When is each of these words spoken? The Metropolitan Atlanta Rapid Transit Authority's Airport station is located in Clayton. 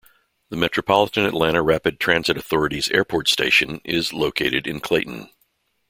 The 0.49 0.57
Metropolitan 0.57 1.27
Atlanta 1.27 1.61
Rapid 1.61 1.99
Transit 1.99 2.35
Authority's 2.35 2.89
Airport 2.89 3.27
station 3.29 3.81
is 3.85 4.11
located 4.13 4.65
in 4.65 4.79
Clayton. 4.79 5.29